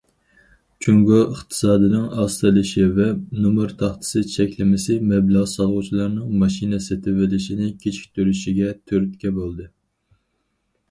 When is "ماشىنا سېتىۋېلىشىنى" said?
6.45-7.69